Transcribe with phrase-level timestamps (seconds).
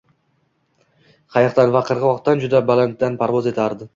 [1.35, 3.89] qayiqdan va qirg‘oqdan juda balandda parvoz etardi.